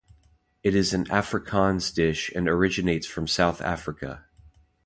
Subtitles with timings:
[0.63, 4.25] It is an Afrikaans dish and originates from South Africa.